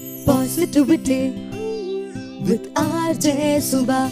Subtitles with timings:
[0.00, 1.20] Positivity
[2.48, 2.64] with
[3.06, 3.26] RJ
[3.72, 4.08] Subha.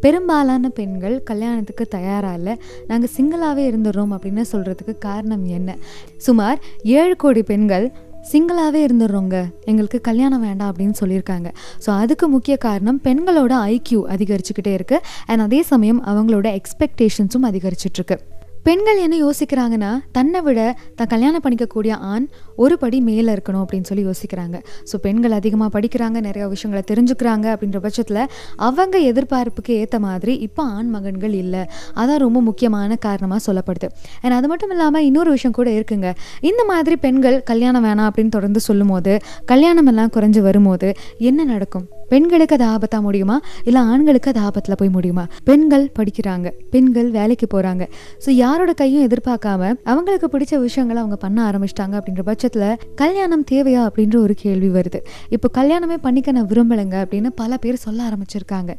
[0.00, 2.60] பெரும்பாலான பெண்கள் கல்யாணத்துக்கு தயாராக இல்லை.
[2.86, 5.76] நாங்கள் சிங்கிளாகவே இருந்துடுறோம் அப்படின்னு சொல்கிறதுக்கு காரணம் என்ன?
[6.16, 7.92] சுமார் ஏழு கோடி பெண்கள்
[8.32, 11.52] சிங்கிளாகவே இருந்துடுறோங்க எங்களுக்கு கல்யாணம் வேண்டாம் அப்படின்னு சொல்லியிருக்காங்க.
[11.86, 18.18] ஸோ அதுக்கு முக்கிய காரணம் பெண்களோட ஐக்யூ அதிகரிச்சுக்கிட்டே இருக்குது அண்ட் அதே சமயம் அவங்களோட எக்ஸ்பெக்டேஷன்ஸும் அதிகரிச்சிட்ருக்கு
[18.66, 20.60] பெண்கள் என்ன யோசிக்கிறாங்கன்னா தன்னை விட
[20.98, 22.26] தான் கல்யாணம் பண்ணிக்கக்கூடிய ஆண்
[22.62, 24.56] ஒரு படி மேலே இருக்கணும் அப்படின்னு சொல்லி யோசிக்கிறாங்க.
[24.90, 28.20] ஸோ பெண்கள் அதிகமாக படிக்கிறாங்க நிறைய விஷயங்களை தெரிஞ்சுக்கிறாங்க அப்படின்ற பட்சத்தில்
[28.66, 31.62] அவங்க எதிர்பார்ப்புக்கு ஏற்ற மாதிரி இப்போ ஆண் மகன்கள் இல்லை.
[32.00, 33.90] அதான் ரொம்ப முக்கியமான காரணமாக சொல்லப்படுது.
[34.22, 36.10] அண்ட் அது மட்டும் இல்லாமல் இன்னொரு விஷயம் கூட இருக்குங்க.
[36.50, 39.14] இந்த மாதிரி பெண்கள் கல்யாணம் வேணாம் அப்படின்னு தொடர்ந்து சொல்லும்போது
[39.52, 40.90] கல்யாணம் எல்லாம் குறைஞ்சு வரும்போது
[41.30, 41.88] என்ன நடக்கும்?
[42.12, 43.36] பெண்களுக்கு அது ஆபத்தாக முடியுமா?
[43.64, 45.24] இல்லை ஆண்களுக்கு அது ஆபத்தில் போய் முடியுமா?
[45.44, 46.48] பெண்கள் படிக்கிறாங்க.
[46.70, 47.84] பெண்கள் வேலைக்கு போகிறாங்க
[48.24, 54.16] ஸோ யாரோட கையும் எதிர்பார்க்காம அவங்களுக்கு பிடிச்ச விஷயங்களை அவங்க பண்ண ஆரம்பிச்சிட்டாங்க அப்படின்ற பட்சத்தில் கல்யாணம் தேவையா அப்படின்ற
[54.16, 55.00] ஒரு கேள்வி வருது.
[55.28, 58.70] இப்போ கல்யாணமே பண்ணிக்க நான் விரும்பலைங்க அப்படின்னு பல பேர் சொல்ல ஆரம்பிச்சிருக்காங்க.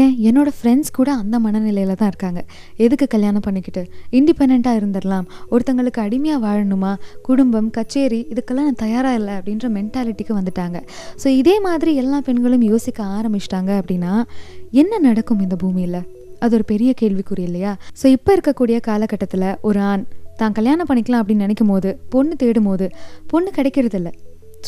[0.00, 0.14] ஏன்?
[0.28, 2.42] என்னோட ஃப்ரெண்ட்ஸ் கூட அந்த மனநிலையில் தான் இருக்காங்க.
[2.76, 3.82] எதுக்கு கல்யாணம் பண்ணிக்கிட்டு?
[4.18, 5.26] இண்டிபெண்ட்டாக இருந்துடலாம்.
[5.50, 6.92] ஒருத்தங்களுக்கு அடிமையாக வாழணுமா?
[7.22, 10.78] குடும்பம் கச்சேரி இதுக்கெல்லாம் நான் தயாராக இல்லை அப்படின்ற மென்டாலிட்டிக்கு வந்துட்டாங்க.
[11.24, 14.12] ஸோ இதே மாதிரி எல்லா பெண்களும் யோசிக்க ஆரம்பிச்சிட்டாங்க அப்படின்னா
[14.80, 15.98] என்ன நடக்கும் இந்த பூமியில்?
[16.44, 17.72] அது ஒரு பெரிய கேள்விக்குறி இல்லையா?
[18.00, 20.04] ஸோ இப்போ இருக்கக்கூடிய காலகட்டத்தில் ஒரு ஆண்
[20.40, 22.86] தான் கல்யாணம் பண்ணிக்கலாம் அப்படின்னு நினைக்கும் போது பொண்ணு தேடும் போது
[23.32, 24.10] பொண்ணு கிடைக்கிறதில்ல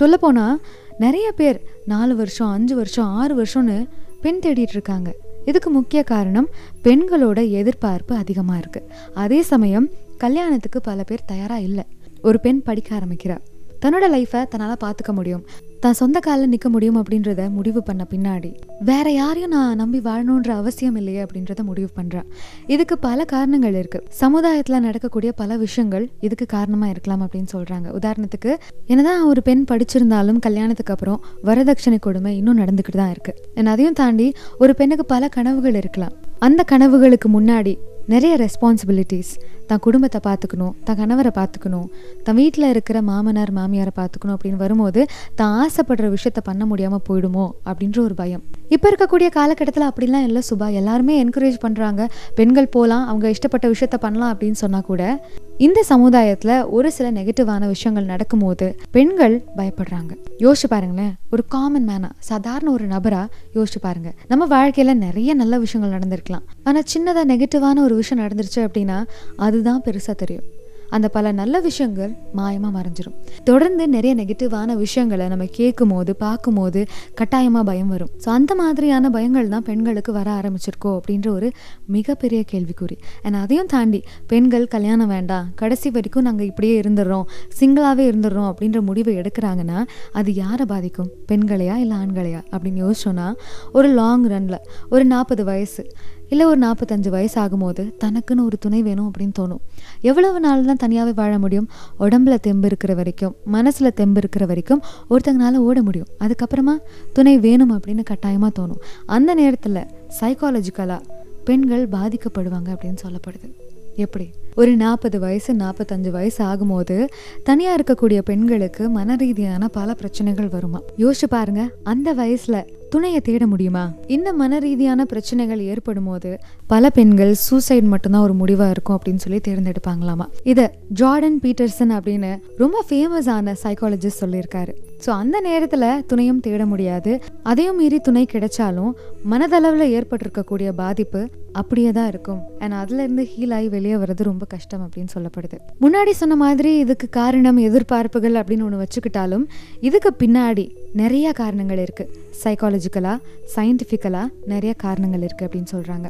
[0.01, 0.59] சொல்லப்போனால்
[1.05, 1.59] நிறைய பேர்
[1.93, 3.79] நாலு வருஷம் அஞ்சு வருஷம் ஆறு வருஷம்னு
[4.27, 5.09] பெண் தேடிட்டு இருக்காங்க.
[5.51, 6.51] இதுக்கு முக்கிய காரணம்
[6.87, 8.89] பெண்களோட எதிர்பார்ப்பு அதிகமாக இருக்குது
[9.25, 9.89] அதே சமயம்
[10.25, 11.87] கல்யாணத்துக்கு பல பேர் தயாராக இல்லை.
[12.29, 13.45] ஒரு பெண் படிக்க ஆரம்பிக்கிறார்
[13.85, 15.45] தன்னோட லைஃப்பை தன்னால் பார்த்துக்க முடியும்.
[15.85, 20.97] தான் சொந்த காலில் நிற்க முடியும் அப்படின்றத முடிவு பண்ண பின்னாடி வேற யாரையும் நான் நம்பி வாழணுன்ற அவசியம்
[20.97, 22.27] இல்லையே அப்படின்றத முடிவு பண்ணுறேன்
[22.67, 24.01] இதுக்கு பல காரணங்கள் இருக்கு.
[24.23, 28.53] சமுதாயத்தில் நடக்கக்கூடிய பல விஷயங்கள் இதுக்கு காரணமாக இருக்கலாம் அப்படின்னு சொல்கிறாங்க உதாரணத்துக்கு
[28.87, 33.35] என்னதான் ஒரு பெண் படிச்சிருந்தாலும் கல்யாணத்துக்கு அப்புறம் வரதட்சணை கொடுமை இன்னும் நடந்துக்கிட்டு தான் இருக்கு.
[33.73, 36.15] அதையும் தாண்டி ஒரு பெண்ணுக்கு பல கனவுகள் இருக்கலாம்.
[36.39, 37.75] அந்த கனவுகளுக்கு முன்னாடி
[38.07, 39.31] நிறைய ரெஸ்பான்சிபிலிட்டிஸ்
[39.67, 41.87] தன் குடும்பத்தை பார்த்துக்கணும் தன் கணவரை பார்த்துக்கணும்
[42.25, 47.99] தன் வீட்டில் இருக்கிற மாமனார் மாமியாரை பார்த்துக்கணும் அப்படின்னு வரும்போது தான் ஆசைப்படுற விஷயத்த பண்ண முடியாமல் போயிடுமோ அப்படின்ற
[47.99, 48.43] ஒரு பயம்.
[48.69, 50.73] இப்போ இருக்கக்கூடிய காலகட்டத்தில் அப்படிலாம் இல்லை சுபா.
[50.73, 55.23] எல்லாருமே என்கரேஜ் பண்ணுறாங்க பெண்கள் போகலாம் அவங்க இஷ்டப்பட்ட விஷயத்த பண்ணலாம் அப்படின்னு சொன்னால் கூட
[55.67, 60.13] இந்த சமுதாயத்தில் ஒரு சில நெகட்டிவான விஷயங்கள் நடக்கும்போது பெண்கள் பயப்படுறாங்க.
[60.39, 63.23] யோசிச்சு பாருங்களேன் ஒரு காமன் மேனா சாதாரண ஒரு நபரா
[63.55, 64.13] யோசிச்சு பாருங்க.
[64.29, 66.47] நம்ம வாழ்க்கையில நிறைய நல்ல விஷயங்கள் நடந்திருக்கலாம்.
[66.65, 68.99] ஆனால் சின்னதாக நெகட்டிவான ஒரு விஷயம் நடந்துருச்சு அப்படின்னா
[69.37, 70.49] அதுதான் பெருசாக தெரியும்.
[70.97, 73.17] அந்த பல நல்ல விஷயங்கள் மாயமாக மறைஞ்சிடும்
[73.49, 76.81] தொடர்ந்து நிறைய நெகட்டிவான விஷயங்களை நம்ம கேட்கும் போது பார்க்கும் போது
[77.21, 78.11] கட்டாயமாக பயம் வரும்.
[78.25, 81.49] ஸோ அந்த மாதிரியான பயங்கள் தான் பெண்களுக்கு வர ஆரம்பிச்சிருக்கோ அப்படின்ற ஒரு
[81.97, 82.97] மிகப்பெரிய கேள்விக்குறி.
[83.25, 84.01] அண்ட் அதையும் தாண்டி
[84.33, 87.27] பெண்கள் கல்யாணம் வேண்டாம் கடைசி வரைக்கும் நாங்கள் இப்படியே இருந்துடுறோம்
[87.61, 89.79] சிங்கிளாகவே இருந்துடுறோம் அப்படின்ற முடிவை எடுக்கிறாங்கன்னா
[90.13, 91.11] அது யாரை பாதிக்கும்?
[91.31, 93.29] பெண்களையா இல்லை ஆண்களையா அப்படின்னு யோசிச்சோன்னா
[93.73, 94.59] ஒரு லாங் ரனில்
[94.91, 95.85] ஒரு நாற்பது வயசு
[96.33, 99.63] இல்லை ஒரு நாற்பத்தஞ்சு வயசு ஆகும்போது தனக்குன்னு ஒரு துணை வேணும் அப்படின்னு தோணும்.
[100.01, 101.69] எவ்வளவு நாள் தான் தனியாகவே வாழ முடியும்?
[102.01, 106.07] உடம்புல தெம்பு இருக்கிற வரைக்கும் மனசில் தெம்பு இருக்கிற வரைக்கும் ஒருத்தங்கனால ஓட முடியும்.
[106.21, 106.77] அதுக்கப்புறமா
[107.13, 108.81] துணை வேணும் அப்படின்னு கட்டாயமாக தோணும்.
[109.07, 109.87] அந்த நேரத்தில்
[110.21, 111.01] சைக்காலஜிக்கலாக
[111.45, 113.51] பெண்கள் பாதிக்கப்படுவாங்க அப்படின்னு சொல்லப்படுது.
[113.97, 114.31] எப்படி?
[114.55, 117.09] ஒரு நாற்பது வயசு நாற்பத்தஞ்சு வயசு ஆகும்போது
[117.45, 120.81] தனியாக இருக்கக்கூடிய பெண்களுக்கு மன ரீதியான பல பிரச்சனைகள் வருமா?
[120.99, 121.69] யோசிச்சு பாருங்க.
[121.83, 123.85] அந்த வயசில் துணையை தேட முடியுமா?
[124.07, 126.31] இந்த மன ரீதியான பிரச்சனைகள் ஏற்படும் போது
[126.67, 130.27] பல பெண்கள் சூசைட் மட்டும்தான் ஒரு முடிவாக இருக்கும் அப்படின்னு சொல்லி தேர்ந்தெடுப்பாங்களாமா?
[130.43, 130.67] இதை
[131.01, 134.73] ஜார்டன் பீட்டர்சன் அப்படின்னு ரொம்ப ஃபேமஸான சைக்காலஜிஸ்ட் சொல்லியிருக்காரு.
[135.05, 137.13] ஸோ அந்த நேரத்தில் துணையும் தேட முடியாது.
[137.51, 138.93] அதையும் மீறி துணை கிடைச்சாலும்
[139.33, 141.21] மனதளவில் ஏற்பட்டிருக்கக்கூடிய பாதிப்பு
[141.61, 142.39] அப்படியே தான் இருக்கும்.
[142.63, 145.57] அண்ட் அதுலேருந்து ஹீல் ஆகி வெளியே வர்றது ரொம்ப கஷ்டம் அப்படின்னு சொல்லப்படுது.
[145.85, 149.45] முன்னாடி சொன்ன மாதிரி இதுக்கு காரணம் எதிர்பார்ப்புகள் அப்படின்னு ஒன்று வச்சுக்கிட்டாலும்
[149.89, 150.67] இதுக்கு பின்னாடி
[151.03, 152.15] நிறைய காரணங்கள் இருக்குது
[152.45, 153.19] சைக்காலஜிக்கலாக
[153.57, 156.09] சயின்டிஃபிக்கலாக நிறைய காரணங்கள் இருக்குது அப்படின்னு சொல்கிறாங்க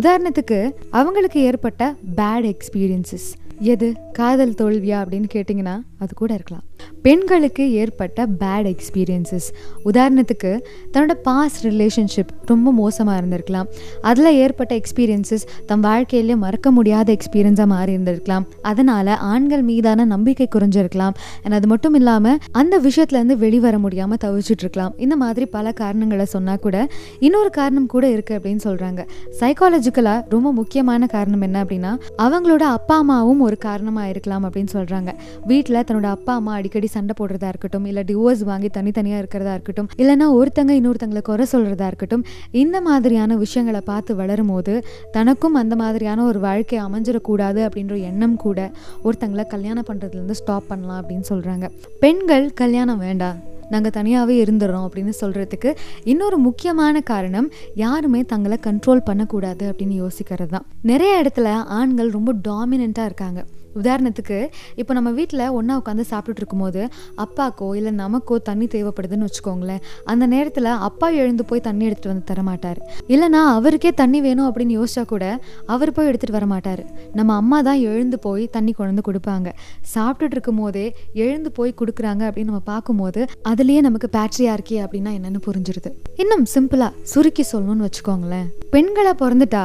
[0.00, 0.60] உதாரணத்துக்கு
[1.00, 3.28] அவங்களுக்கு ஏற்பட்ட பேட் எக்ஸ்பீரியன்சஸ்
[3.74, 3.90] எது?
[4.20, 6.66] காதல் தோல்வியா அப்படின்னு கேட்டிங்கன்னா அது கூட இருக்கலாம்.
[7.02, 9.48] பெண்களுக்கு ஏற்பட்ட பேட் எக்ஸ்பீரியன்சஸ்
[9.90, 10.50] உதாரணத்துக்கு
[10.92, 13.68] தன்னோட பாஸ்ட் ரிலேஷன்ஷிப் ரொம்ப மோசமாக இருந்திருக்கலாம்.
[14.00, 18.46] அதில் ஏற்பட்ட எக்ஸ்பீரியன்சஸ் தம் வாழ்க்கையிலே மறக்க முடியாத எக்ஸ்பீரியன்ஸாக மாறி இருந்திருக்கலாம்.
[18.62, 21.14] அதனால் ஆண்கள் மீதான நம்பிக்கை குறைஞ்சிருக்கலாம்.
[21.44, 26.76] அண்ட் அது மட்டும் இல்லாமல் அந்த விஷயத்துலேருந்து வெளிவர முடியாமல் தவிச்சிட்ருக்கலாம் இந்த மாதிரி பல காரணங்களை சொன்னால் கூட
[27.26, 29.00] இன்னொரு காரணம் கூட இருக்குது அப்படின்னு சொல்கிறாங்க
[29.40, 31.92] சைக்காலஜிக்கலாக ரொம்ப முக்கியமான காரணம் என்ன அப்படின்னா
[32.26, 35.10] அவங்களோட அப்பா அம்மாவும் ஒரு காரணமாக இருக்கலாம் அப்படின்னு சொல்கிறாங்க
[35.46, 39.88] வீட்டில் தன்னோட அப்பா அம்மா அடிக்கடி அடிக்கடி சண்டை போடுறதா இருக்கட்டும் இல்லை டிவோர்ஸ் வாங்கி தனித்தனியாக இருக்கிறதா இருக்கட்டும்
[39.98, 42.24] இல்லைனா ஒருத்தங்க இன்னொருத்தங்களை குறை சொல்கிறதா இருக்கட்டும்
[42.54, 44.74] இந்த மாதிரியான விஷயங்களை பார்த்து வளரும் போது
[45.12, 48.58] தனக்கும் அந்த மாதிரியான ஒரு வாழ்க்கை அமைஞ்சிடக்கூடாது அப்படின்ற எண்ணம் கூட
[49.04, 51.68] ஒருத்தங்களை கல்யாணம் பண்ணுறதுலேருந்து ஸ்டாப் பண்ணலாம் அப்படின்னு சொல்கிறாங்க
[52.00, 53.38] பெண்கள் கல்யாணம் வேண்டாம்
[53.70, 55.70] நாங்கள் தனியாகவே இருந்துடுறோம் அப்படின்னு சொல்கிறதுக்கு
[56.04, 61.50] இன்னொரு முக்கியமான காரணம் யாருமே தங்களை கண்ட்ரோல் பண்ணக்கூடாது அப்படின்னு யோசிக்கிறது தான் நிறைய இடத்துல
[61.80, 63.40] ஆண்கள் ரொம்ப டாமினண்ட்டாக இருக்காங்க.
[63.80, 64.38] உதாரணத்துக்கு
[64.80, 66.82] இப்போ நம்ம வீட்டில் ஒன்றா உட்காந்து சாப்பிட்டுட்டு இருக்கும்போது
[67.24, 69.82] அப்பாக்கோ இல்லை நமக்கோ தண்ணி தேவைப்படுதுன்னு வச்சுக்கோங்களேன்.
[70.12, 72.80] அந்த நேரத்தில் அப்பா எழுந்து போய் தண்ணி எடுத்துகிட்டு வந்து தரமாட்டார்.
[73.14, 75.24] இல்லைனா அவருக்கே தண்ணி வேணும் அப்படின்னு யோசிச்சா கூட
[75.74, 76.82] அவர் போய் எடுத்துகிட்டு வர மாட்டார்
[77.20, 79.48] நம்ம அம்மா தான் எழுந்து போய் தண்ணி கொண்டு வந்து கொடுப்பாங்க.
[79.94, 80.86] சாப்பிட்டுட்டு இருக்கும் போதே
[81.26, 83.20] எழுந்து போய் கொடுக்குறாங்க அப்படின்னு நம்ம பார்க்கும்போது
[83.52, 85.92] அதுலேயே நமக்கு பேட்ரியா இருக்கே அப்படின்னா என்னன்னு புரிஞ்சிருது.
[86.22, 88.48] இன்னும் சிம்பிளாக சுருக்கி சொல்லணும்னு வச்சுக்கோங்களேன்.
[88.74, 89.64] பெண்களை பிறந்துட்டா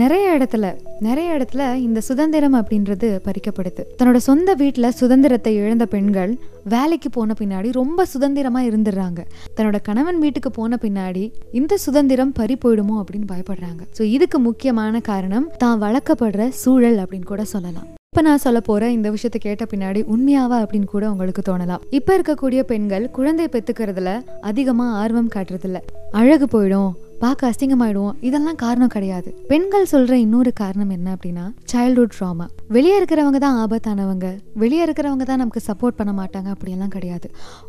[0.00, 0.66] நிறைய இடத்துல
[1.06, 3.82] நிறைய இடத்துல இந்த சுதந்திரம் அப்படின்றது பறிக்கப்படுது.
[3.98, 6.32] தன்னோட சொந்த வீட்டில் சுதந்திரத்தை இழந்த பெண்கள்
[6.72, 9.20] வேலைக்கு போன பின்னாடி ரொம்ப சுதந்திரமா இருந்துடுறாங்க.
[9.56, 11.24] தன்னோட கணவன் வீட்டுக்கு போன பின்னாடி
[11.60, 13.82] இந்த சுதந்திரம் பறி போயிடுமோ அப்படின்னு பயப்படுறாங்க.
[13.98, 17.88] ஸோ இதுக்கு முக்கியமான காரணம் தான் வளர்க்கப்படுற சூழல் அப்படின்னு கூட சொல்லலாம்.
[18.10, 21.82] இப்போ நான் சொல்ல போற இந்த விஷயத்தை கேட்ட பின்னாடி உண்மையாவா அப்படின்னு கூட உங்களுக்கு தோணலாம்.
[21.98, 24.12] இப்போ இருக்கக்கூடிய பெண்கள் குழந்தை பெத்துக்கிறதுல
[24.50, 25.80] அதிகமாக ஆர்வம் காட்டுறதில்ல.
[26.20, 28.16] அழகு போயிடும் பார்க்க அசிங்கமாயிடுவோம்.
[28.28, 29.28] இதெல்லாம் காரணம் கிடையாது.
[29.50, 32.46] பெண்கள் சொல்ற இன்னொரு காரணம் என்ன அப்படின்னா சைல்ட்ஹுட் ட்ராமா
[32.76, 34.28] வெளியே இருக்கிறவங்க தான் ஆபத்தானவங்க.
[34.62, 36.48] வெளியே இருக்கிறவங்க தான் நமக்கு சப்போர்ட் பண்ண மாட்டாங்க.
[36.54, 37.28] அப்படியெல்லாம் கிடையாது.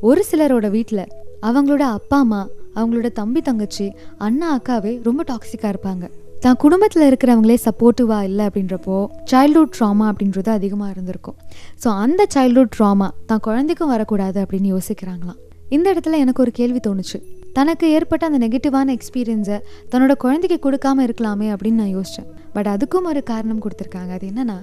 [0.09, 1.03] ஒரு சிலரோட வீட்டில்
[1.49, 2.41] அவங்களோட அப்பா அம்மா
[2.77, 3.87] அவங்களோட தம்பி தங்கச்சி
[4.27, 6.05] அண்ணா அக்காவே ரொம்ப டாக்ஸிக்காக இருப்பாங்க.
[6.43, 8.97] தான் குடும்பத்தில் இருக்கிறவங்களே சப்போர்ட்டிவாக இல்லை அப்படின்றப்போ
[9.31, 11.37] சைல்ட்ஹுட் ட்ராமா அப்படின்றது அதிகமாக இருந்திருக்கும்.
[11.83, 15.39] ஸோ அந்த சைல்ட்ஹுட் ட்ராமா தான் குழந்தைக்கும் வரக்கூடாது அப்படின்னு யோசிக்கிறாங்களாம்.
[15.75, 17.17] இந்த இடத்துல எனக்கு ஒரு கேள்வி தோணுச்சு.
[17.57, 19.59] தனக்கு ஏற்பட்ட அந்த நெகட்டிவான எக்ஸ்பீரியன்ஸை
[19.93, 24.11] தன்னோட குழந்தைக்கு கொடுக்காம இருக்கலாமே அப்படின்னு நான் யோசித்தேன் பட் அதுக்கும் ஒரு காரணம் கொடுத்துருக்காங்க.
[24.17, 24.59] அது என்னென்னா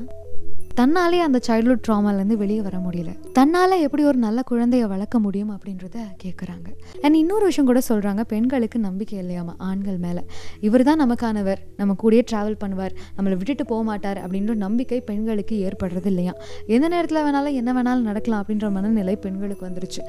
[0.78, 3.10] தன்னாலே அந்த சைல்ட்ஹுட் ட்ராமாலேருந்து வெளியே வர முடியல.
[3.32, 6.68] தன்னால் எப்படி ஒரு நல்ல குழந்தைய வளர்க்க முடியும் அப்படின்றத கேட்குறாங்க
[7.04, 9.54] அண்ட் இன்னொரு விஷயம் கூட சொல்கிறாங்க பெண்களுக்கு நம்பிக்கை இல்லையாமா?
[9.68, 10.22] ஆண்கள் மேலே.
[10.60, 11.60] இவர் தான் நமக்கானவர்.
[11.80, 12.96] நம்ம கூடயே ட்ராவல் பண்ணுவார்.
[13.18, 16.34] நம்மளை விட்டுட்டு போக மாட்டார் அப்படின்ற நம்பிக்கை பெண்களுக்கு ஏற்படுறது இல்லையா?
[16.66, 20.02] எந்த நேரத்தில் வேணாலும் என்ன வேணாலும் நடக்கலாம் அப்படின்ற மனநிலை பெண்களுக்கு வந்துருச்சு.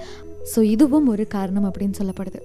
[0.56, 2.42] ஸோ இதுவும் ஒரு காரணம் அப்படின்னு சொல்லப்படுது.